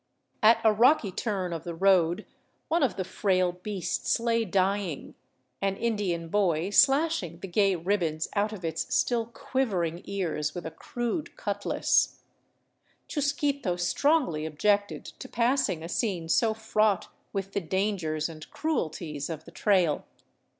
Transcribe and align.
At 0.41 0.59
a 0.63 0.73
rocky 0.73 1.11
turn 1.11 1.53
of 1.53 1.63
the 1.63 1.75
road 1.75 2.25
one 2.69 2.81
of 2.81 2.95
the 2.95 3.03
frail 3.03 3.51
beasts 3.51 4.19
lay 4.19 4.45
dying, 4.45 5.13
an 5.61 5.77
Indian 5.77 6.27
boy 6.27 6.71
slashing 6.71 7.37
the 7.37 7.47
gay 7.47 7.75
ribbons 7.75 8.27
out 8.35 8.51
of 8.51 8.65
its 8.65 8.91
still 8.95 9.27
quivering 9.27 10.01
ears 10.05 10.55
with 10.55 10.65
a 10.65 10.71
crude 10.71 11.37
cutlass. 11.37 12.23
Chusquito 13.07 13.75
strongly 13.75 14.43
objected 14.47 15.05
to 15.05 15.29
passing 15.29 15.83
a 15.83 15.87
scene 15.87 16.27
so 16.27 16.55
fraught 16.55 17.09
with 17.31 17.51
the 17.53 17.61
dangers 17.61 18.27
and 18.27 18.49
cruelties 18.49 19.29
of 19.29 19.45
the 19.45 19.51
trail. 19.51 20.07